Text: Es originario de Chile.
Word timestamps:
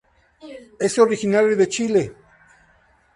Es 0.79 0.97
originario 0.97 1.55
de 1.55 1.69
Chile. 1.69 2.15